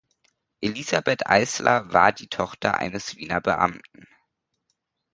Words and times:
Elisabeth 0.61 1.27
Eisler 1.29 1.93
war 1.93 2.11
die 2.11 2.25
Tochter 2.27 2.75
eines 2.79 3.17
Wiener 3.17 3.39
Beamten. 3.39 4.07